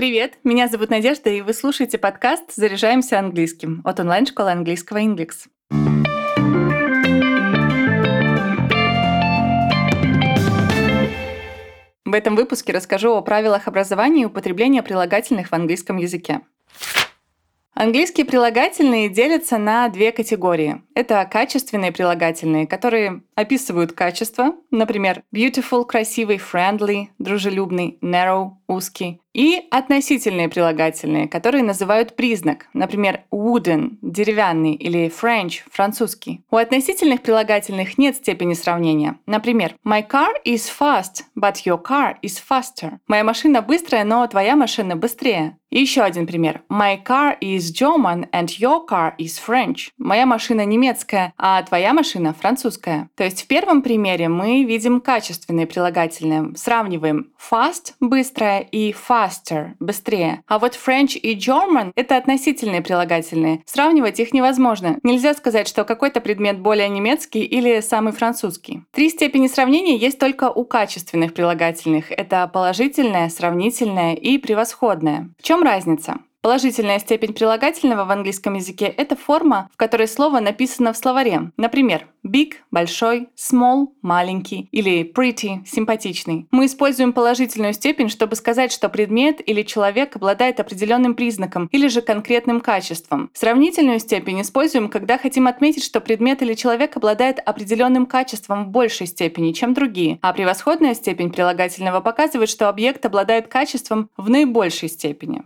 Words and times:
Привет, 0.00 0.38
меня 0.44 0.66
зовут 0.66 0.88
Надежда, 0.88 1.28
и 1.28 1.42
вы 1.42 1.52
слушаете 1.52 1.98
подкаст 1.98 2.54
«Заряжаемся 2.54 3.18
английским» 3.18 3.82
от 3.84 4.00
онлайн-школы 4.00 4.50
английского 4.50 5.04
«Ингликс». 5.04 5.44
В 12.06 12.14
этом 12.14 12.34
выпуске 12.34 12.72
расскажу 12.72 13.12
о 13.12 13.20
правилах 13.20 13.68
образования 13.68 14.22
и 14.22 14.24
употребления 14.24 14.82
прилагательных 14.82 15.48
в 15.48 15.52
английском 15.52 15.98
языке. 15.98 16.40
Английские 17.74 18.24
прилагательные 18.24 19.10
делятся 19.10 19.58
на 19.58 19.86
две 19.90 20.12
категории. 20.12 20.82
Это 21.00 21.24
качественные 21.24 21.92
прилагательные, 21.92 22.66
которые 22.66 23.22
описывают 23.34 23.92
качество, 23.92 24.52
например, 24.70 25.22
beautiful– 25.34 25.86
красивый, 25.86 26.36
friendly– 26.36 27.06
дружелюбный, 27.18 27.96
narrow– 28.02 28.50
узкий, 28.68 29.22
и 29.32 29.62
относительные 29.70 30.50
прилагательные, 30.50 31.26
которые 31.26 31.64
называют 31.64 32.16
признак, 32.16 32.66
например, 32.74 33.22
wooden– 33.32 33.96
деревянный 34.02 34.74
или 34.74 35.08
French– 35.08 35.60
французский. 35.72 36.42
У 36.50 36.56
относительных 36.56 37.22
прилагательных 37.22 37.96
нет 37.96 38.16
степени 38.16 38.52
сравнения. 38.52 39.18
Например, 39.24 39.74
my 39.86 40.06
car 40.06 40.32
is 40.44 40.68
fast, 40.68 41.22
but 41.34 41.54
your 41.64 41.82
car 41.82 42.16
is 42.22 42.36
faster. 42.46 42.98
Моя 43.06 43.24
машина 43.24 43.62
быстрая, 43.62 44.04
но 44.04 44.26
твоя 44.26 44.54
машина 44.54 44.96
быстрее. 44.96 45.56
И 45.70 45.80
еще 45.80 46.02
один 46.02 46.26
пример. 46.26 46.62
My 46.68 47.00
car 47.00 47.38
is 47.40 47.72
German 47.72 48.28
and 48.32 48.46
your 48.58 48.84
car 48.88 49.12
is 49.18 49.38
French. 49.38 49.90
Моя 49.98 50.26
машина 50.26 50.64
немецкая, 50.64 50.89
а 51.36 51.62
твоя 51.62 51.92
машина 51.92 52.34
французская. 52.34 53.08
То 53.16 53.24
есть 53.24 53.42
в 53.42 53.46
первом 53.46 53.82
примере 53.82 54.28
мы 54.28 54.64
видим 54.64 55.00
качественные 55.00 55.66
прилагательные. 55.66 56.52
Сравниваем 56.56 57.32
fast– 57.38 57.94
быстрая 58.00 58.60
и 58.60 58.92
faster– 58.92 59.72
быстрее. 59.80 60.42
А 60.46 60.58
вот 60.58 60.74
French 60.74 61.16
и 61.16 61.36
German– 61.36 61.92
это 61.96 62.16
относительные 62.16 62.82
прилагательные. 62.82 63.62
Сравнивать 63.66 64.20
их 64.20 64.32
невозможно. 64.32 64.98
Нельзя 65.02 65.34
сказать, 65.34 65.68
что 65.68 65.84
какой-то 65.84 66.20
предмет 66.20 66.58
более 66.60 66.88
немецкий 66.88 67.42
или 67.42 67.80
самый 67.80 68.12
французский. 68.12 68.82
Три 68.92 69.10
степени 69.10 69.46
сравнения 69.46 69.96
есть 69.96 70.18
только 70.18 70.50
у 70.50 70.64
качественных 70.64 71.34
прилагательных. 71.34 72.10
Это 72.10 72.48
положительное, 72.52 73.28
сравнительное 73.28 74.14
и 74.14 74.38
превосходное. 74.38 75.30
В 75.38 75.42
чем 75.42 75.62
разница? 75.62 76.18
Положительная 76.42 76.98
степень 77.00 77.34
прилагательного 77.34 78.06
в 78.06 78.10
английском 78.10 78.54
языке– 78.54 78.86
это 78.96 79.14
форма, 79.14 79.68
в 79.74 79.76
которой 79.76 80.08
слово 80.08 80.40
написано 80.40 80.94
в 80.94 80.96
словаре. 80.96 81.52
Например, 81.58 82.06
big– 82.26 82.54
большой, 82.70 83.28
small– 83.36 83.88
маленький 84.02 84.66
или 84.72 85.02
pretty– 85.02 85.58
симпатичный. 85.66 86.46
Мы 86.50 86.64
используем 86.64 87.12
положительную 87.12 87.74
степень, 87.74 88.08
чтобы 88.08 88.36
сказать, 88.36 88.72
что 88.72 88.88
предмет 88.88 89.46
или 89.46 89.62
человек 89.62 90.16
обладает 90.16 90.60
определенным 90.60 91.14
признаком 91.14 91.68
или 91.72 91.88
же 91.88 92.00
конкретным 92.00 92.62
качеством. 92.62 93.30
Сравнительную 93.34 93.98
степень 93.98 94.40
используем, 94.40 94.88
когда 94.88 95.18
хотим 95.18 95.46
отметить, 95.46 95.84
что 95.84 96.00
предмет 96.00 96.40
или 96.40 96.54
человек 96.54 96.96
обладает 96.96 97.38
определенным 97.38 98.06
качеством 98.06 98.64
в 98.64 98.68
большей 98.68 99.06
степени, 99.06 99.52
чем 99.52 99.74
другие, 99.74 100.18
а 100.22 100.32
превосходная 100.32 100.94
степень 100.94 101.30
прилагательного 101.30 102.00
показывает, 102.00 102.48
что 102.48 102.70
объект 102.70 103.04
обладает 103.04 103.48
качеством 103.48 104.08
в 104.16 104.30
наибольшей 104.30 104.88
степени. 104.88 105.42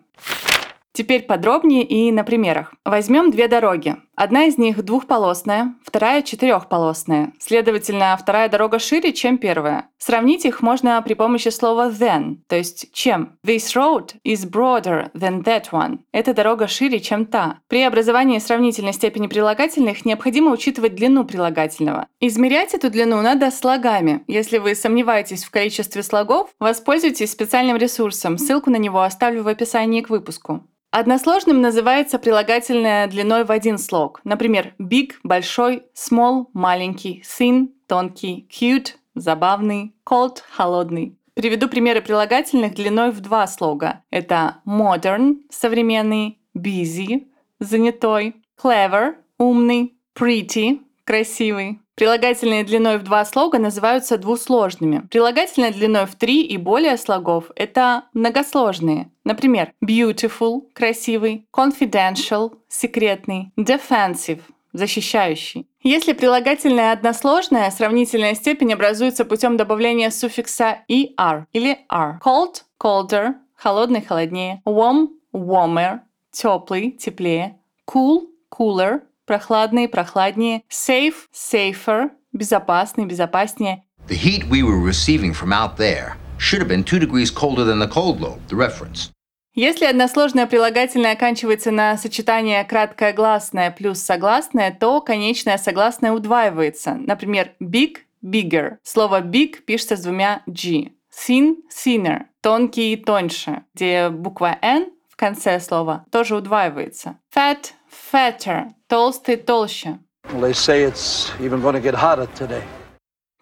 Теперь 0.97 1.25
подробнее 1.25 1.83
и 1.83 2.13
на 2.13 2.23
примерах. 2.23 2.73
Возьмем 2.85 3.33
две 3.33 3.49
дороги. 3.49 3.97
Одна 4.15 4.45
из 4.45 4.59
них 4.59 4.81
двухполосная, 4.85 5.75
вторая 5.85 6.23
четырехполосная. 6.23 7.33
Следовательно, 7.41 8.17
вторая 8.17 8.49
дорога 8.49 8.79
шире, 8.79 9.13
чем 9.13 9.39
первая. 9.39 9.89
Сравнить 9.99 10.45
их 10.45 10.63
можно 10.63 11.03
при 11.03 11.15
помощи 11.15 11.49
слова 11.49 11.91
than, 11.91 12.37
то 12.47 12.55
есть 12.55 12.93
чем. 12.93 13.37
This 13.45 13.75
road 13.75 14.13
is 14.25 14.49
broader 14.49 15.11
than 15.15 15.43
that 15.43 15.71
one. 15.73 15.99
Эта 16.13 16.33
дорога 16.33 16.69
шире, 16.69 17.01
чем 17.01 17.27
та. 17.27 17.59
При 17.67 17.83
образовании 17.83 18.39
сравнительной 18.39 18.93
степени 18.93 19.27
прилагательных 19.27 20.05
необходимо 20.05 20.53
учитывать 20.53 20.95
длину 20.95 21.25
прилагательного. 21.25 22.07
Измерять 22.21 22.73
эту 22.73 22.89
длину 22.89 23.21
надо 23.21 23.51
слогами. 23.51 24.23
Если 24.29 24.59
вы 24.59 24.77
сомневаетесь 24.77 25.43
в 25.43 25.51
количестве 25.51 26.05
слогов, 26.05 26.51
воспользуйтесь 26.61 27.33
специальным 27.33 27.79
ресурсом. 27.79 28.39
Ссылку 28.39 28.71
на 28.71 28.77
него 28.77 29.03
оставлю 29.03 29.43
в 29.43 29.49
описании 29.49 30.01
к 30.01 30.09
выпуску. 30.09 30.63
Односложным 30.97 31.61
называется 31.61 32.21
прилагательное 32.21 33.09
длиной 33.09 33.45
в 33.45 33.51
один 33.51 33.79
слог. 33.79 34.21
Например, 34.23 34.75
big– 34.79 35.15
большой, 35.25 35.83
small– 35.93 36.47
маленький, 36.53 37.25
thin– 37.27 37.71
тонкий, 37.89 38.47
cute– 38.49 38.91
забавный, 39.17 39.93
cold– 40.09 40.39
холодный. 40.53 41.19
Приведу 41.35 41.67
примеры 41.69 42.01
прилагательных 42.01 42.77
длиной 42.77 43.11
в 43.11 43.19
два 43.19 43.49
слога. 43.49 44.05
Это 44.11 44.59
modern– 44.65 45.39
современный, 45.51 46.39
busy– 46.57 47.27
занятой, 47.59 48.37
clever– 48.57 49.17
умный, 49.39 49.97
pretty– 50.15 50.79
красивый. 51.05 51.81
Прилагательные 51.97 52.65
длиной 52.65 52.99
в 52.99 53.05
два 53.05 53.25
слога 53.25 53.59
называются 53.59 54.19
двусложными. 54.19 55.07
Прилагательные 55.11 55.71
длиной 55.71 56.07
в 56.07 56.17
три 56.17 56.43
и 56.43 56.57
более 56.57 56.97
слогов– 56.97 57.53
это 57.57 58.05
многосложные. 58.15 59.11
Например, 59.23 59.73
beautiful– 59.85 60.63
красивый, 60.75 61.47
confidential– 61.55 62.57
секретный, 62.69 63.53
defensive– 63.57 64.41
защищающий. 64.73 65.69
Если 65.85 66.15
прилагательное 66.15 66.91
односложное, 66.93 67.71
сравнительная 67.71 68.35
степень 68.35 68.73
образуется 68.73 69.25
путем 69.25 69.57
добавления 69.57 70.11
суффикса 70.11 70.79
er 70.89 71.45
или 71.53 71.79
r. 71.89 72.19
Cold– 72.25 72.63
colder, 72.83 73.35
холодный– 73.55 74.03
холоднее. 74.07 74.63
Warm– 74.67 75.11
warmer, 75.33 76.01
теплый– 76.33 76.91
теплее. 76.99 77.61
Cool– 77.89 78.27
cooler, 78.51 79.03
прохладный, 79.27 79.89
прохладнее, 79.89 80.63
safe, 80.71 81.15
safer, 81.33 82.11
безопасный, 82.33 83.07
безопаснее. 83.07 83.85
The 84.09 84.17
heat 84.17 84.49
we 84.51 84.63
were 84.63 84.79
receiving 84.79 85.33
from 85.33 85.53
out 85.53 85.77
there 85.77 86.17
should 86.39 86.61
have 86.61 86.69
been 86.69 86.85
two 86.85 86.99
degrees 86.99 87.31
colder 87.31 87.65
than 87.65 87.79
the 87.79 87.89
cold 87.89 88.21
lobe, 88.21 88.41
the 88.49 88.57
reference. 88.57 89.11
Если 89.55 89.87
односложное 89.87 90.47
прилагательное 90.49 91.13
оканчивается 91.13 91.71
на 91.71 91.97
сочетание 91.97 92.65
краткое 92.65 93.13
гласное 93.13 93.71
плюс 93.71 94.01
согласное, 94.01 94.77
то 94.79 95.01
конечное 95.01 95.59
согласное 95.59 96.11
удваивается. 96.11 96.95
Например, 96.95 97.53
big– 97.63 97.99
bigger. 98.23 98.79
Слово 98.83 99.21
big 99.21 99.63
пишется 99.65 99.97
с 99.97 100.03
двумя 100.03 100.43
g. 100.47 100.91
Thin– 101.17 101.55
thinner. 101.73 102.23
Тонкий– 102.43 102.97
тоньше, 103.07 103.63
где 103.75 104.09
буква 104.09 104.59
n 104.61 104.91
в 105.09 105.17
конце 105.17 105.61
слова 105.61 106.05
тоже 106.11 106.35
удваивается. 106.35 107.21
Fat– 107.33 107.71
fatter. 108.13 108.67
Толстый– 108.89 109.37
толще. 109.47 109.99
Well, 110.33 110.41
they 110.41 110.53
say 110.53 110.85
it's 110.85 111.31
even 111.41 111.61
going 111.61 111.75
to 111.75 111.81
get 111.81 111.95
hotter 111.95 112.29
today. 112.35 112.63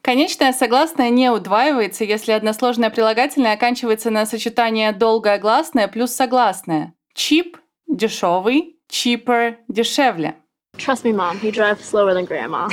Конечное 0.02 0.52
согласное 0.52 1.10
не 1.10 1.30
удваивается, 1.30 2.02
если 2.02 2.32
односложное 2.32 2.90
прилагательное 2.90 3.54
оканчивается 3.54 4.10
на 4.10 4.26
сочетание 4.26 4.92
долгое 4.92 5.38
гласное 5.38 5.86
плюс 5.86 6.10
согласное. 6.10 6.92
Cheap– 7.16 7.56
дешевый, 7.86 8.80
cheaper– 8.90 9.56
дешевле. 9.68 10.34
Trust 10.76 11.04
me, 11.04 11.12
Mom, 11.12 11.38
he 11.40 11.52
drives 11.52 11.82
slower 11.82 12.14
than 12.14 12.26
Grandma. 12.26 12.68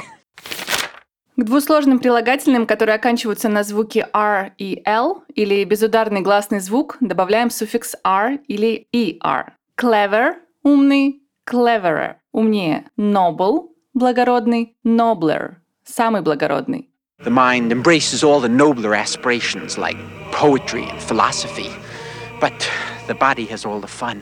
К 1.35 1.43
двусложным 1.43 1.99
прилагательным, 1.99 2.65
которые 2.65 2.95
оканчиваются 2.95 3.47
на 3.47 3.63
звуки 3.63 4.05
R 4.11 4.51
и 4.57 4.81
L, 4.83 5.23
или 5.35 5.63
безударный 5.63 6.21
гласный 6.21 6.59
звук, 6.59 6.97
добавляем 6.99 7.51
суффикс 7.51 7.95
R 8.03 8.39
или 8.47 8.87
ER. 8.93 9.51
Clever– 9.79 10.33
умный, 10.63 11.18
cleverer– 11.49 12.15
умнее. 12.31 12.85
Noble– 12.97 13.69
благородный, 13.93 14.75
nobler– 14.85 15.55
самый 15.83 16.21
благородный. 16.21 16.89
The 17.23 17.31
mind 17.31 17.71
embraces 17.71 18.23
all 18.23 18.39
the 18.39 18.47
nobler 18.47 18.93
aspirations 18.93 19.77
like 19.77 19.97
poetry 20.31 20.83
and 20.83 21.01
philosophy, 21.01 21.69
but 22.39 22.69
the 23.07 23.15
body 23.15 23.45
has 23.47 23.65
all 23.65 23.81
the 23.81 23.87
fun. 23.87 24.21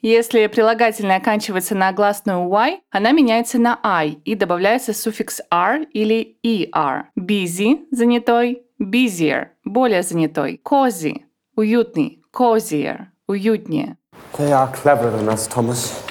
Если 0.00 0.46
прилагательное 0.48 1.16
оканчивается 1.16 1.74
на 1.74 1.92
гласную 1.92 2.46
y, 2.48 2.80
она 2.90 3.12
меняется 3.12 3.58
на 3.58 3.78
i 3.82 4.18
и 4.24 4.34
добавляется 4.34 4.92
суффикс 4.92 5.40
r 5.50 5.86
или 5.92 6.36
er. 6.42 7.04
Busy– 7.16 7.86
занятой, 7.90 8.64
busier– 8.78 9.48
более 9.64 10.02
занятой. 10.02 10.60
Cozy– 10.62 11.22
уютный, 11.56 12.22
cozier– 12.32 13.06
уютнее. 13.28 13.96
They 14.36 14.52
are 14.52 14.70
cleverer 14.72 15.10
than 15.10 15.28
us, 15.28 15.46
Thomas. 15.46 16.03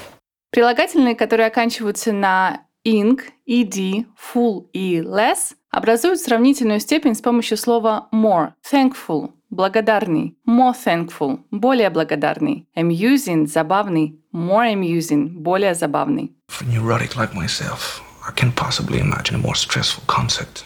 Прилагательные, 0.53 1.15
которые 1.15 1.47
оканчиваются 1.47 2.13
на 2.13 2.61
ing, 2.85 3.19
ed, 3.47 4.05
full 4.15 4.67
и 4.71 4.99
less, 4.99 5.55
образуют 5.71 6.19
сравнительную 6.19 6.79
степень 6.79 7.15
с 7.15 7.21
помощью 7.21 7.57
слова 7.57 8.07
more. 8.13 8.51
Thankful– 8.71 9.31
благодарный. 9.49 10.37
More 10.47 10.75
thankful– 10.75 11.39
более 11.49 11.89
благодарный. 11.89 12.67
Amusing– 12.75 13.47
забавный. 13.47 14.19
More 14.31 14.71
amusing– 14.71 15.29
более 15.31 15.73
забавный. 15.73 16.35
For 16.47 16.65
neurotic 16.65 17.15
like 17.15 17.33
myself, 17.33 18.03
I 18.23 18.31
can't 18.35 18.55
possibly 18.55 18.99
imagine 18.99 19.33
a 19.33 19.39
more 19.39 19.55
stressful 19.55 20.03
concept. 20.05 20.65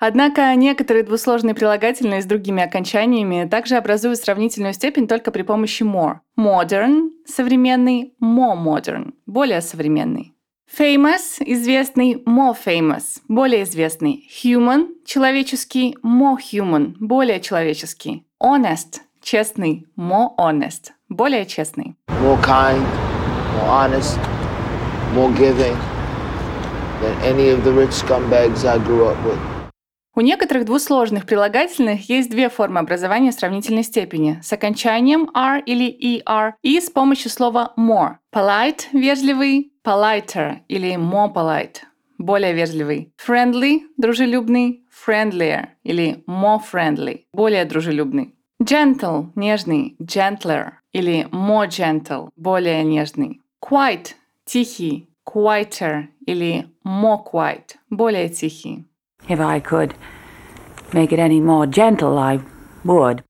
Однако 0.00 0.54
некоторые 0.54 1.02
двусложные 1.02 1.54
прилагательные 1.54 2.22
с 2.22 2.24
другими 2.24 2.62
окончаниями 2.62 3.48
также 3.48 3.76
образуют 3.76 4.20
сравнительную 4.20 4.72
степень 4.72 5.08
только 5.08 5.32
при 5.32 5.42
помощи 5.42 5.82
more. 5.82 6.18
Modern– 6.38 7.10
современный, 7.26 8.14
more 8.22 8.56
modern– 8.56 9.12
более 9.26 9.60
современный. 9.60 10.34
Famous– 10.72 11.38
известный, 11.40 12.22
more 12.24 12.54
famous– 12.54 13.20
более 13.28 13.64
известный. 13.64 14.28
Human– 14.44 14.88
человеческий, 15.04 15.96
more 16.04 16.36
human– 16.38 16.94
более 17.00 17.40
человеческий. 17.40 18.24
Honest– 18.40 19.00
честный, 19.20 19.86
more 19.96 20.28
honest– 20.38 20.92
более 21.08 21.44
честный. 21.44 21.96
more 22.22 22.40
kind, 22.42 22.82
more 23.54 23.68
honest, 23.68 24.18
more 25.14 25.32
giving 25.36 25.76
than 27.00 27.14
any 27.22 27.48
of 27.48 27.64
the 27.64 27.72
rich 27.72 27.90
scumbags 27.90 28.64
I 28.64 28.78
grew 28.78 29.06
up 29.06 29.16
with. 29.24 29.57
У 30.18 30.20
некоторых 30.20 30.64
двусложных 30.64 31.26
прилагательных 31.26 32.08
есть 32.08 32.28
две 32.28 32.48
формы 32.48 32.80
образования 32.80 33.30
сравнительной 33.30 33.84
степени 33.84 34.40
с 34.42 34.52
окончанием 34.52 35.30
r 35.32 35.62
или 35.64 35.96
er 36.26 36.54
и 36.60 36.80
с 36.80 36.90
помощью 36.90 37.30
слова 37.30 37.72
more. 37.78 38.16
Polite– 38.34 38.86
вежливый, 38.92 39.70
politer 39.84 40.56
или 40.66 40.96
more 40.96 41.32
polite– 41.32 41.84
более 42.18 42.52
вежливый. 42.52 43.12
Friendly– 43.16 43.82
дружелюбный, 43.96 44.82
friendlier 44.90 45.68
или 45.84 46.24
more 46.26 46.58
friendly– 46.58 47.20
более 47.32 47.64
дружелюбный. 47.64 48.34
Gentle– 48.60 49.26
нежный, 49.36 49.94
gentler 50.00 50.72
или 50.92 51.28
more 51.30 51.68
gentle– 51.68 52.30
более 52.36 52.82
нежный. 52.82 53.40
Quiet– 53.60 54.16
тихий, 54.44 55.08
quieter 55.24 56.08
или 56.26 56.66
more 56.84 57.22
quiet– 57.24 57.76
более 57.88 58.28
тихий. 58.28 58.87
If 59.28 59.40
I 59.40 59.60
could 59.60 59.94
make 60.92 61.12
it 61.12 61.18
any 61.18 61.40
more 61.40 61.66
gentle, 61.66 62.18
I 62.18 62.40
would. 62.84 63.22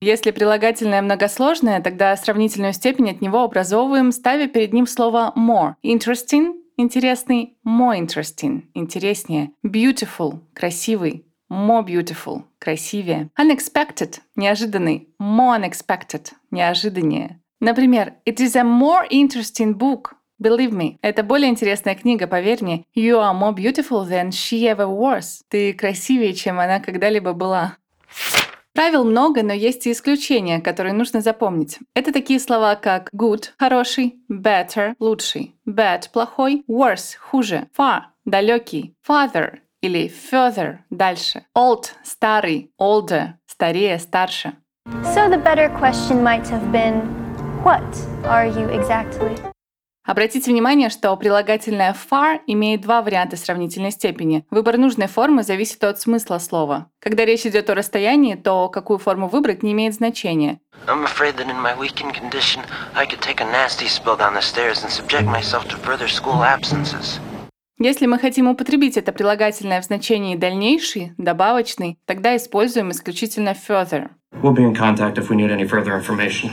Если 0.00 0.32
прилагательное 0.32 1.00
многосложное, 1.00 1.80
тогда 1.80 2.16
сравнительную 2.16 2.72
степень 2.72 3.10
от 3.10 3.20
него 3.20 3.42
образовываем, 3.42 4.10
ставя 4.12 4.48
перед 4.48 4.72
ним 4.72 4.86
слово 4.86 5.32
more. 5.36 5.74
Interesting– 5.84 6.54
интересный, 6.76 7.56
more 7.64 7.96
interesting– 7.96 8.62
интереснее. 8.74 9.50
Beautiful– 9.64 10.40
красивый, 10.54 11.24
more 11.50 11.84
beautiful– 11.84 12.42
красивее. 12.58 13.30
Unexpected– 13.38 14.18
неожиданный, 14.36 15.08
more 15.20 15.56
unexpected– 15.56 16.32
неожиданнее. 16.50 17.38
Например, 17.60 18.14
It 18.26 18.40
is 18.40 18.56
a 18.56 18.64
more 18.64 19.06
interesting 19.08 19.74
book. 19.74 20.14
Believe 20.42 20.72
me, 20.72 20.96
это 21.02 21.22
более 21.22 21.50
интересная 21.50 21.94
книга, 21.94 22.26
поверь 22.26 22.64
мне. 22.64 22.84
You 22.96 23.20
are 23.20 23.32
more 23.32 23.54
beautiful 23.54 24.04
than 24.04 24.30
she 24.30 24.62
ever 24.64 24.88
was. 24.88 25.42
Ты 25.48 25.72
красивее, 25.72 26.34
чем 26.34 26.58
она 26.58 26.80
когда-либо 26.80 27.32
была. 27.32 27.76
Правил 28.74 29.04
много, 29.04 29.44
но 29.44 29.52
есть 29.52 29.86
и 29.86 29.92
исключения, 29.92 30.60
которые 30.60 30.94
нужно 30.94 31.20
запомнить. 31.20 31.78
Это 31.94 32.12
такие 32.12 32.40
слова, 32.40 32.74
как 32.74 33.08
good– 33.14 33.50
хороший, 33.58 34.16
better– 34.28 34.94
лучший, 34.98 35.54
bad– 35.68 36.10
плохой, 36.12 36.64
worse– 36.68 37.16
хуже, 37.20 37.68
far– 37.78 38.00
далекий, 38.24 38.94
farther 39.06 39.58
или 39.80 40.10
further– 40.10 40.78
дальше, 40.90 41.44
old– 41.56 41.92
старый, 42.02 42.72
older– 42.80 43.34
старее, 43.46 43.98
старше. 44.00 44.54
So 45.14 45.28
the 45.28 45.38
better 45.38 45.68
question 45.78 46.24
might 46.24 46.48
have 46.48 46.72
been, 46.72 47.22
What 47.62 47.84
are 48.24 48.46
you 48.46 48.68
exactly? 48.70 49.51
Обратите 50.04 50.50
внимание, 50.50 50.90
что 50.90 51.16
прилагательное 51.16 51.94
far 51.94 52.40
имеет 52.48 52.80
два 52.80 53.02
варианта 53.02 53.36
сравнительной 53.36 53.92
степени. 53.92 54.44
Выбор 54.50 54.76
нужной 54.76 55.06
формы 55.06 55.44
зависит 55.44 55.84
от 55.84 56.00
смысла 56.00 56.38
слова. 56.38 56.88
Когда 56.98 57.24
речь 57.24 57.46
идет 57.46 57.70
о 57.70 57.76
расстоянии, 57.76 58.34
то 58.34 58.68
какую 58.68 58.98
форму 58.98 59.28
выбрать 59.28 59.62
не 59.62 59.70
имеет 59.70 59.94
значения. 59.94 60.58
Если 67.78 68.06
мы 68.06 68.18
хотим 68.18 68.48
употребить 68.48 68.96
это 68.96 69.12
прилагательное 69.12 69.80
в 69.80 69.84
значении 69.84 70.36
дальнейший, 70.36 71.12
добавочный, 71.16 71.98
тогда 72.06 72.36
используем 72.36 72.90
исключительно 72.90 73.50
further. 73.50 74.10
We'll 74.42 74.52
be 74.52 74.64
in 74.64 74.74
contact 74.74 75.16
if 75.16 75.30
we 75.30 75.36
need 75.36 75.52
any 75.52 75.64
further 75.64 75.96
information. 75.96 76.50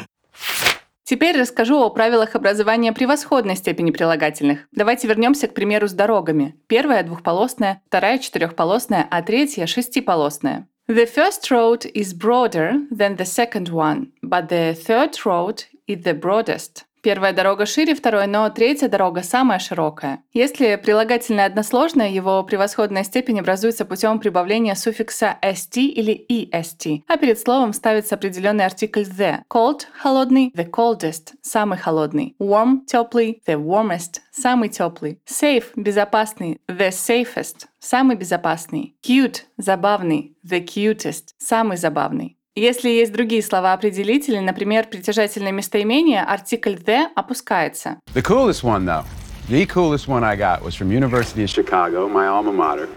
Теперь 1.09 1.41
расскажу 1.41 1.81
о 1.81 1.89
правилах 1.89 2.35
образования 2.35 2.94
превосходной 2.94 3.56
степени 3.56 3.89
прилагательных. 3.89 4.67
Давайте 4.71 5.07
вернемся 5.07 5.47
к 5.47 5.56
примеру 5.56 5.88
с 5.88 5.91
дорогами. 5.91 6.53
Первая 6.67 7.01
двухполосная, 7.01 7.81
вторая 7.88 8.19
четырехполосная, 8.19 9.07
а 9.09 9.23
третья 9.23 9.65
шестиполосная. 9.65 10.67
The 10.88 11.11
first 11.11 11.50
road 11.50 11.91
is 11.95 12.13
broader 12.13 12.88
than 12.91 13.17
the 13.17 13.25
second 13.25 13.69
one, 13.69 14.11
but 14.21 14.50
the 14.50 14.75
third 14.75 15.15
road 15.25 15.63
is 15.88 16.03
the 16.03 16.13
broadest. 16.13 16.85
Первая 17.01 17.31
дорога 17.31 17.66
шире 17.66 17.96
второй, 17.96 18.28
но 18.28 18.50
третья 18.50 18.90
дорога 18.90 19.24
самая 19.24 19.60
широкая. 19.60 20.22
Если 20.34 20.75
прилагательное 20.75 21.46
односложное, 21.46 22.10
его 22.10 22.44
превосходная 22.44 23.04
степень 23.04 23.40
образуется 23.40 23.86
путем 23.86 24.19
прибавления 24.19 24.75
суффикса 24.75 25.38
st 25.42 25.81
или 25.81 26.25
est, 26.30 27.04
а 27.07 27.18
перед 27.18 27.40
словом 27.40 27.72
ставится 27.72 28.16
определенный 28.16 28.66
артикль 28.66 29.04
the. 29.04 29.40
Cold– 29.50 29.84
холодный, 30.01 30.51
the 30.56 30.69
coldest– 30.69 31.34
самый 31.42 31.78
холодный. 31.78 32.36
Warm– 32.40 32.86
теплый, 32.86 33.42
the 33.48 33.56
warmest– 33.56 34.19
самый 34.31 34.68
теплый. 34.68 35.19
Safe– 35.25 35.66
безопасный, 35.75 36.60
the 36.68 36.90
safest– 36.90 37.68
самый 37.80 38.18
безопасный. 38.18 38.95
Cute– 39.02 39.44
забавный, 39.57 40.36
the 40.45 40.66
cutest– 40.66 41.30
самый 41.38 41.78
забавный. 41.78 42.38
Если 42.59 42.89
есть 42.89 43.13
другие 43.13 43.41
слова-определители, 43.41 44.38
например, 44.38 44.85
притяжательное 44.88 45.53
местоимение, 45.53 46.21
артикль 46.21 46.73
the 46.73 47.06
опускается. 47.15 48.00
The 48.13 48.21
coolest 48.21 48.63
one, 48.63 48.83
though, 48.83 49.06
the 49.47 49.65
coolest 49.65 50.09
one 50.09 50.25
I 50.25 50.35
got 50.35 50.61
was 50.61 50.75
from 50.75 50.91
University 50.91 51.45
of 51.45 51.50
Chicago, 51.50 52.09
my 52.09 52.27
alma 52.27 52.51
mater. 52.51 52.89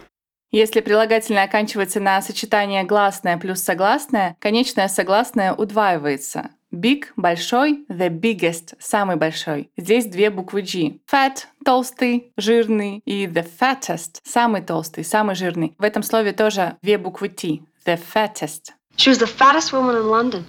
Если 0.50 0.80
прилагательное 0.80 1.44
оканчивается 1.44 2.00
на 2.00 2.20
сочетание 2.22 2.82
гласное 2.82 3.38
плюс 3.38 3.60
согласное, 3.60 4.36
конечное 4.40 4.88
согласное 4.88 5.54
удваивается. 5.54 6.50
Big– 6.72 7.04
большой, 7.16 7.84
the 7.88 8.08
biggest– 8.08 8.74
самый 8.80 9.14
большой. 9.14 9.70
Здесь 9.76 10.06
две 10.06 10.30
буквы 10.30 10.62
G. 10.62 10.98
Fat– 11.08 11.44
толстый, 11.64 12.32
жирный, 12.36 13.00
и 13.04 13.26
the 13.26 13.46
fattest– 13.60 14.18
самый 14.24 14.62
толстый, 14.62 15.04
самый 15.04 15.36
жирный. 15.36 15.76
В 15.78 15.84
этом 15.84 16.02
слове 16.02 16.32
тоже 16.32 16.78
две 16.82 16.98
буквы 16.98 17.28
T. 17.28 17.60
The 17.86 18.00
fattest. 18.12 18.72
She 18.96 19.10
was 19.10 19.18
the 19.18 19.26
fattest 19.26 19.72
woman 19.72 19.96
in 19.96 20.08
London. 20.08 20.44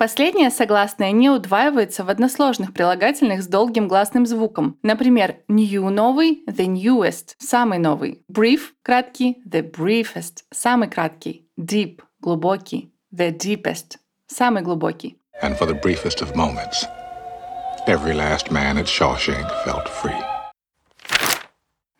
Последнее 0.00 0.50
согласное 0.50 1.12
не 1.12 1.28
удваивается 1.28 2.04
в 2.04 2.08
односложных 2.08 2.72
прилагательных 2.72 3.42
с 3.42 3.46
долгим 3.46 3.86
гласным 3.86 4.24
звуком. 4.24 4.78
Например, 4.82 5.36
new– 5.46 5.90
новый, 5.90 6.42
the 6.46 6.66
newest– 6.66 7.34
самый 7.38 7.78
новый. 7.78 8.22
Brief– 8.32 8.70
краткий, 8.82 9.42
the 9.46 9.60
briefest– 9.60 10.44
самый 10.50 10.88
краткий. 10.88 11.46
Deep– 11.58 12.00
глубокий, 12.20 12.90
the 13.14 13.30
deepest– 13.30 13.98
самый 14.26 14.62
глубокий. 14.62 15.18
And 15.42 15.58
for 15.58 15.66
the 15.66 15.78
briefest 15.78 16.22
of 16.22 16.34
moments, 16.34 16.86
every 17.86 18.14
last 18.14 18.50
man 18.50 18.78
at 18.78 18.86
Shawshank 18.86 19.50
felt 19.66 19.86
free. 19.86 20.29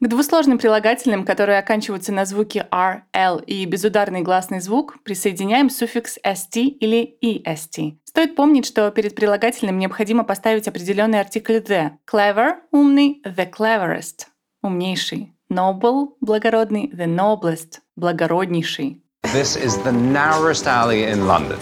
К 0.02 0.09
двусложным 0.09 0.57
прилагательным, 0.57 1.26
которые 1.26 1.59
оканчиваются 1.59 2.11
на 2.11 2.25
звуки 2.25 2.64
R, 2.71 3.04
L 3.12 3.37
и 3.40 3.66
безударный 3.66 4.23
гласный 4.23 4.61
звук, 4.61 4.97
присоединяем 5.02 5.69
суффикс 5.69 6.16
st 6.25 6.57
или 6.57 7.19
est. 7.23 7.99
Стоит 8.07 8.35
помнить, 8.35 8.64
что 8.64 8.90
перед 8.92 9.14
прилагательным 9.14 9.78
необходимо 9.78 10.25
поставить 10.25 10.66
определенный 10.66 11.21
артикль 11.21 11.59
the. 11.59 11.90
Clever– 12.11 12.54
умный, 12.73 13.21
the 13.26 13.50
cleverest– 13.50 14.28
умнейший. 14.62 15.35
Noble– 15.52 16.14
благородный, 16.23 16.90
the 16.90 17.07
noblest– 17.07 17.80
благороднейший. 17.97 19.02
This 19.35 19.54
is 19.54 19.76
the 19.85 19.92
narrowest 19.92 20.66
alley 20.66 21.12
in 21.12 21.26
London. 21.26 21.59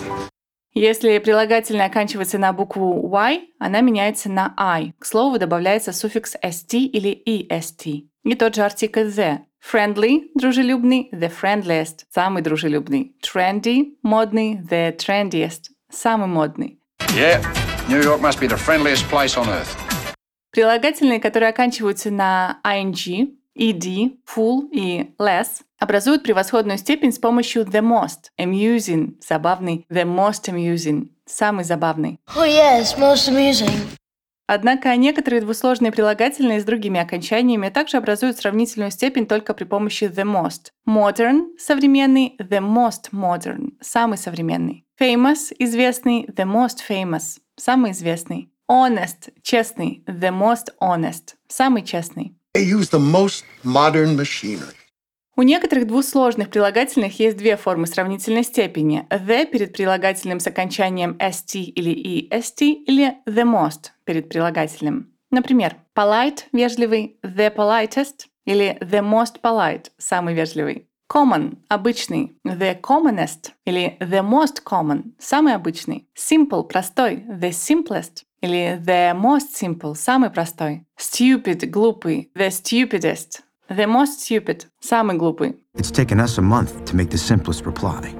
Если 0.74 1.18
прилагательное 1.18 1.86
оканчивается 1.86 2.38
на 2.38 2.52
букву 2.52 3.08
Y, 3.10 3.48
она 3.58 3.80
меняется 3.80 4.30
на 4.30 4.54
I. 4.56 4.92
К 5.00 5.06
слову 5.06 5.36
добавляется 5.40 5.92
суффикс 5.92 6.36
st 6.36 6.78
или 6.78 7.20
est. 7.26 8.06
И 8.28 8.34
тот 8.34 8.54
же 8.54 8.62
артикль 8.62 9.08
the. 9.08 9.38
Friendly– 9.58 10.28
дружелюбный, 10.34 11.08
the 11.14 11.32
friendliest– 11.32 12.00
самый 12.14 12.42
дружелюбный. 12.42 13.16
Trendy– 13.22 13.94
модный, 14.02 14.60
the 14.70 14.94
trendiest– 14.94 15.70
самый 15.90 16.28
модный. 16.28 16.78
Yeah, 17.16 17.42
New 17.88 18.02
York 18.02 18.20
must 18.20 18.38
be 18.38 18.46
the 18.46 18.58
friendliest 18.58 19.08
place 19.10 19.34
on 19.38 19.48
earth. 19.48 19.74
Прилагательные, 20.50 21.20
которые 21.20 21.48
оканчиваются 21.48 22.10
на 22.10 22.60
ing, 22.64 23.32
ed, 23.56 24.18
full 24.26 24.68
и 24.72 25.14
less, 25.18 25.62
образуют 25.78 26.22
превосходную 26.22 26.76
степень 26.76 27.12
с 27.12 27.18
помощью 27.18 27.64
the 27.64 27.80
most, 27.80 28.30
amusing– 28.38 29.14
забавный, 29.26 29.86
the 29.90 30.04
most 30.04 30.52
amusing– 30.52 31.08
самый 31.24 31.64
забавный. 31.64 32.20
Oh 32.36 32.44
yes, 32.44 32.98
most 32.98 33.30
amusing. 33.30 33.97
Однако 34.50 34.96
некоторые 34.96 35.42
двусложные 35.42 35.92
прилагательные 35.92 36.58
с 36.58 36.64
другими 36.64 36.98
окончаниями 36.98 37.68
также 37.68 37.98
образуют 37.98 38.38
сравнительную 38.38 38.90
степень 38.90 39.26
только 39.26 39.52
при 39.52 39.64
помощи 39.64 40.04
the 40.04 40.24
most. 40.24 40.72
Modern– 40.88 41.48
современный, 41.58 42.34
the 42.40 42.60
most 42.60 43.10
modern– 43.12 43.72
самый 43.82 44.16
современный. 44.16 44.86
Famous– 44.98 45.52
известный, 45.58 46.24
the 46.24 46.46
most 46.46 46.78
famous– 46.88 47.38
самый 47.56 47.90
известный. 47.90 48.50
Honest– 48.70 49.30
честный, 49.42 50.02
the 50.06 50.30
most 50.30 50.72
honest– 50.80 51.34
самый 51.48 51.82
честный. 51.82 52.34
They 52.56 52.64
use 52.64 52.88
the 52.88 52.98
most 52.98 53.44
modern 53.62 54.16
machinery. 54.16 54.77
У 55.38 55.42
некоторых 55.42 55.86
двусложных 55.86 56.50
прилагательных 56.50 57.20
есть 57.20 57.36
две 57.36 57.56
формы 57.56 57.86
сравнительной 57.86 58.42
степени. 58.42 59.06
The 59.08 59.46
перед 59.46 59.72
прилагательным 59.72 60.40
с 60.40 60.48
окончанием 60.48 61.16
st 61.20 61.60
или 61.60 62.28
est 62.28 62.60
или 62.60 63.18
the 63.24 63.44
most 63.44 63.92
перед 64.04 64.28
прилагательным. 64.28 65.12
Например, 65.30 65.76
polite– 65.94 66.40
вежливый, 66.52 67.20
the 67.22 67.54
politest 67.54 68.26
или 68.46 68.78
the 68.80 69.00
most 69.00 69.40
polite– 69.40 69.92
самый 69.98 70.34
вежливый. 70.34 70.88
Common– 71.08 71.58
обычный, 71.68 72.36
the 72.44 72.80
commonest 72.80 73.52
или 73.64 73.96
the 74.00 74.28
most 74.28 74.64
common– 74.64 75.12
самый 75.20 75.54
обычный. 75.54 76.08
Simple– 76.16 76.64
простой, 76.68 77.22
the 77.28 77.50
simplest 77.50 78.24
или 78.40 78.76
the 78.84 79.14
most 79.14 79.54
simple– 79.54 79.94
самый 79.94 80.30
простой. 80.30 80.84
Stupid– 80.98 81.64
глупый, 81.70 82.28
the 82.34 82.48
stupidest 82.48 83.42
The 83.69 83.87
most 83.87 84.19
stupid – 84.19 84.79
самый 84.79 85.17
глупый. 85.17 85.55
It's 85.75 85.91
taken 85.91 86.19
us 86.19 86.37
a 86.37 86.41
month 86.41 86.85
to 86.85 86.95
make 86.95 87.09
the 87.09 87.17
simplest 87.17 87.65
reply. 87.65 88.13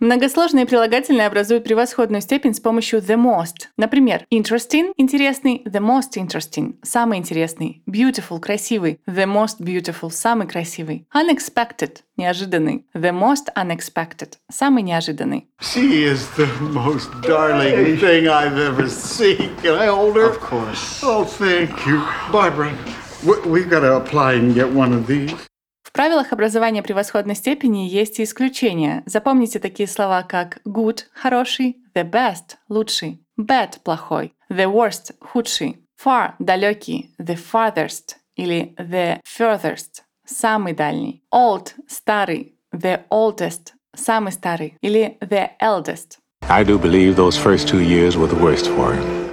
Многосложные 0.00 0.64
прилагательные 0.64 1.26
образуют 1.26 1.64
превосходную 1.64 2.22
степень 2.22 2.54
с 2.54 2.60
помощью 2.60 3.00
the 3.00 3.16
most. 3.16 3.66
Например, 3.76 4.24
interesting – 4.30 4.96
интересный, 4.96 5.60
the 5.64 5.80
most 5.80 6.14
interesting – 6.14 6.82
самый 6.84 7.18
интересный, 7.18 7.82
beautiful – 7.84 8.40
красивый, 8.40 9.00
the 9.08 9.26
most 9.26 9.58
beautiful – 9.58 10.12
самый 10.12 10.46
красивый, 10.46 11.08
unexpected – 11.12 12.16
неожиданный, 12.16 12.86
the 12.94 13.10
most 13.10 13.52
unexpected – 13.56 14.48
самый 14.48 14.84
неожиданный. 14.84 15.48
She 15.60 16.04
is 16.04 16.28
the 16.36 16.46
most 16.60 17.10
darling 17.22 17.98
thing 17.98 18.28
I've 18.28 18.56
ever 18.56 18.88
seen. 18.88 19.50
Can 19.62 19.74
I 19.74 19.88
hold 19.88 20.14
her? 20.14 20.30
Of 20.30 20.38
course. 20.38 21.02
Oh, 21.02 21.24
thank 21.24 21.70
you. 21.88 22.00
Barbara, 22.30 22.72
we- 23.24 23.42
we've 23.44 23.68
got 23.68 23.80
to 23.82 23.96
apply 23.96 24.34
and 24.38 24.54
get 24.54 24.72
one 24.72 24.92
of 24.92 25.06
these. 25.06 25.34
В 25.82 25.92
правилах 25.92 26.32
образования 26.32 26.82
превосходной 26.82 27.34
степени 27.34 27.88
есть 27.88 28.20
и 28.20 28.24
исключения. 28.24 29.02
Запомните 29.06 29.58
такие 29.58 29.88
слова, 29.88 30.22
как 30.22 30.58
good – 30.66 31.14
хороший, 31.14 31.76
the 31.94 32.04
best – 32.08 32.68
лучший, 32.68 33.20
bad – 33.40 33.82
плохой, 33.84 34.34
the 34.50 34.66
worst – 34.66 35.20
худший, 35.20 35.78
far – 36.00 36.38
далекий, 36.38 37.14
the 37.18 37.36
farthest 37.36 38.16
или 38.36 38.74
the 38.78 39.18
furthest – 39.26 40.26
самый 40.26 40.74
дальний, 40.74 41.22
old – 41.32 41.88
старый, 41.88 42.54
the 42.72 43.00
oldest – 43.10 43.96
самый 43.96 44.30
старый 44.32 44.76
или 44.82 45.16
the 45.22 45.48
eldest. 45.60 46.18
I 46.48 46.64
do 46.64 46.78
believe 46.78 47.16
those 47.16 47.36
first 47.36 47.66
two 47.66 47.80
years 47.80 48.16
were 48.16 48.28
the 48.28 48.38
worst 48.38 48.66
for 48.68 48.94
him. 48.94 49.31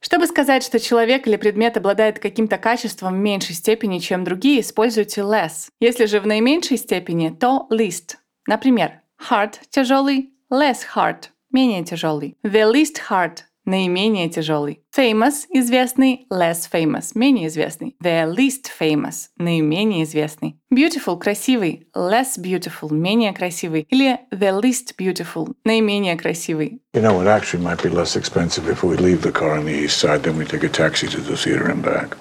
Чтобы 0.00 0.26
сказать, 0.26 0.62
что 0.62 0.78
человек 0.78 1.26
или 1.26 1.36
предмет 1.36 1.76
обладает 1.76 2.18
каким-то 2.18 2.58
качеством 2.58 3.14
в 3.14 3.18
меньшей 3.18 3.54
степени, 3.54 3.98
чем 3.98 4.24
другие, 4.24 4.60
используйте 4.60 5.22
less. 5.22 5.68
Если 5.80 6.06
же 6.06 6.20
в 6.20 6.26
наименьшей 6.26 6.76
степени, 6.76 7.30
то 7.30 7.66
least. 7.70 8.16
Например, 8.46 9.00
hard– 9.30 9.54
тяжелый, 9.70 10.30
less 10.52 10.78
hard– 10.94 11.30
менее 11.50 11.84
тяжелый. 11.84 12.36
The 12.44 12.70
least 12.72 12.96
hard– 13.08 13.38
наименее 13.66 14.30
тяжелый. 14.30 14.80
Famous– 14.96 15.44
известный, 15.50 16.26
less 16.32 16.60
famous– 16.72 17.10
менее 17.14 17.48
известный. 17.48 17.96
The 18.02 18.34
least 18.34 18.70
famous– 18.80 19.26
наименее 19.36 20.04
известный. 20.04 20.56
Beautiful– 20.72 21.18
красивый, 21.20 21.88
less 21.94 22.38
beautiful– 22.38 22.88
менее 22.90 23.32
красивый. 23.32 23.86
Или 23.90 24.20
the 24.32 24.58
least 24.60 24.96
beautiful– 24.98 25.54
наименее 25.64 26.16
красивый. 26.16 26.80
You 26.94 27.02
know, 27.02 27.20
it 27.20 27.26
actually 27.26 27.62
might 27.62 27.82
be 27.82 27.90
less 27.90 28.16
expensive 28.16 28.68
if 28.68 28.82
we 28.82 28.96
leave 28.96 29.20
the 29.20 29.32
car 29.32 29.58
on 29.58 29.66
the 29.66 29.84
east 29.84 29.98
side, 29.98 30.22
then 30.22 30.38
we 30.38 30.46
take 30.46 30.64
a 30.64 30.68
taxi 30.68 31.06
to 31.08 31.20
the 31.20 31.36
theater 31.36 31.70
and 31.70 31.82
back. 31.82 32.16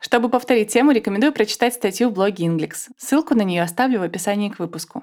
Чтобы 0.00 0.28
повторить 0.28 0.72
тему, 0.72 0.92
рекомендую 0.92 1.32
прочитать 1.32 1.74
статью 1.74 2.08
в 2.08 2.12
блоге 2.12 2.46
Inglix. 2.46 2.88
Ссылку 2.96 3.34
на 3.34 3.42
нее 3.42 3.62
оставлю 3.62 4.00
в 4.00 4.04
описании 4.04 4.48
к 4.48 4.58
выпуску. 4.58 5.02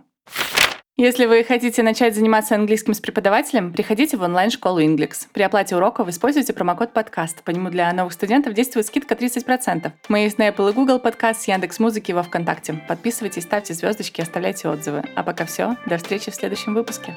Если 0.98 1.25
вы 1.25 1.44
хотите 1.44 1.84
начать 1.84 2.16
заниматься 2.16 2.56
английским 2.56 2.94
с 2.94 3.02
преподавателем, 3.02 3.74
приходите 3.74 4.16
в 4.16 4.22
онлайн-школу 4.22 4.80
Inglix. 4.80 5.28
При 5.34 5.44
оплате 5.44 5.75
уроков 5.75 6.08
используйте 6.08 6.54
промокод 6.54 6.94
подкаст. 6.94 7.44
По 7.44 7.52
нему 7.52 7.70
для 7.70 7.92
новых 7.92 8.14
студентов 8.14 8.54
действует 8.54 8.86
скидка 8.86 9.14
30%. 9.14 9.92
Мы 10.08 10.20
есть 10.20 10.38
на 10.38 10.48
Apple 10.48 10.70
и 10.70 10.74
Google 10.74 11.00
подкаст, 11.00 11.42
с 11.42 11.48
Яндекс 11.50 11.80
Музыки 11.80 12.14
во 12.14 12.24
Вконтакте. 12.24 12.82
Подписывайтесь, 12.88 13.44
ставьте 13.44 13.74
звездочки, 13.74 14.22
оставляйте 14.22 14.70
отзывы. 14.70 15.04
А 15.18 15.24
пока 15.24 15.44
все. 15.44 15.75
До 15.86 15.98
встречи 15.98 16.32
в 16.32 16.36
следующем 16.36 16.74
выпуске. 16.74 17.14